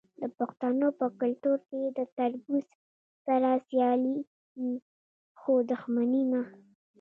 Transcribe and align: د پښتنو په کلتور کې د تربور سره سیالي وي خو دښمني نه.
د 0.21 0.23
پښتنو 0.37 0.87
په 0.99 1.05
کلتور 1.21 1.59
کې 1.69 1.81
د 1.97 1.99
تربور 2.17 2.63
سره 3.25 3.49
سیالي 3.67 4.17
وي 4.59 4.73
خو 5.39 5.53
دښمني 5.71 6.23
نه. 6.31 6.41